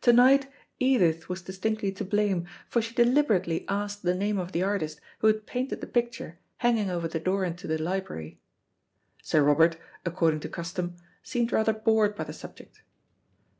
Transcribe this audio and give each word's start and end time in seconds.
To 0.00 0.12
night 0.12 0.50
Edith 0.80 1.28
was 1.28 1.40
distinctly 1.42 1.92
to 1.92 2.04
blame, 2.04 2.48
for 2.68 2.82
she 2.82 2.96
deliberately 2.96 3.64
asked 3.68 4.02
the 4.02 4.12
name 4.12 4.36
of 4.36 4.50
the 4.50 4.60
artist 4.60 5.00
who 5.20 5.28
had 5.28 5.46
painted 5.46 5.80
the 5.80 5.86
picture 5.86 6.40
hanging 6.56 6.90
over 6.90 7.06
the 7.06 7.20
door 7.20 7.44
into 7.44 7.68
the 7.68 7.80
library. 7.80 8.40
Sir 9.22 9.40
Robert, 9.44 9.76
according 10.04 10.40
to 10.40 10.48
custom, 10.48 10.96
seemed 11.22 11.52
rather 11.52 11.72
bored 11.72 12.16
by 12.16 12.24
the 12.24 12.32
subject. 12.32 12.82